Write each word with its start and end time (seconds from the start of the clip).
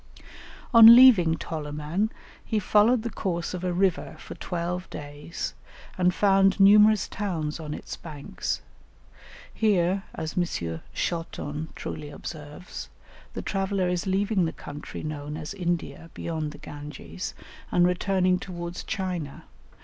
On 0.73 0.95
leaving 0.95 1.35
Toloman, 1.35 2.09
he 2.43 2.57
followed 2.57 3.03
the 3.03 3.11
course 3.11 3.53
of 3.53 3.63
a 3.63 3.71
river 3.71 4.15
for 4.17 4.33
twelve 4.33 4.89
days, 4.89 5.53
and 5.95 6.11
found 6.11 6.59
numerous 6.59 7.07
towns 7.07 7.59
on 7.59 7.75
its 7.75 7.95
banks. 7.97 8.63
Here, 9.53 10.01
as 10.15 10.35
M. 10.35 10.79
Charton 10.91 11.69
truly 11.75 12.09
observes, 12.09 12.89
the 13.33 13.43
traveller 13.43 13.87
is 13.87 14.07
leaving 14.07 14.45
the 14.45 14.53
country 14.53 15.03
known 15.03 15.37
as 15.37 15.53
India 15.53 16.09
beyond 16.15 16.51
the 16.51 16.57
Ganges, 16.57 17.35
and 17.71 17.85
returning 17.85 18.39
towards 18.39 18.83
China. 18.83 19.43